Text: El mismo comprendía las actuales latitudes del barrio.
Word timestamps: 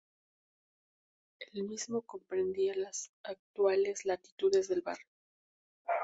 El 1.41 1.65
mismo 1.65 2.01
comprendía 2.01 2.73
las 2.75 3.11
actuales 3.23 4.03
latitudes 4.03 4.67
del 4.67 4.81
barrio. 4.81 5.05